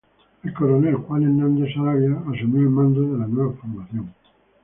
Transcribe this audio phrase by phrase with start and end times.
[0.41, 4.11] El coronel Juan Hernández Saravia asumió el mando de la nueva formación.